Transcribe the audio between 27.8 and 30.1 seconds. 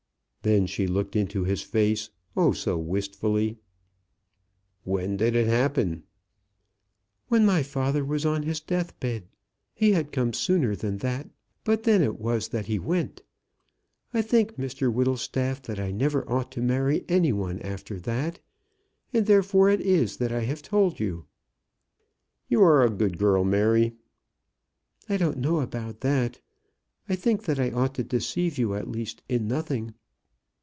to deceive you at least in nothing."